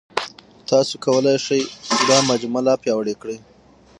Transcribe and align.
تاسو 0.69 0.93
کولای 1.05 1.37
شئ 1.45 1.61
دا 2.07 2.17
مجموعه 2.29 2.65
لا 2.67 2.73
پیاوړې 2.83 3.15
کړئ. 3.21 3.37